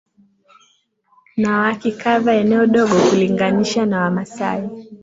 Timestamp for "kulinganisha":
3.09-3.85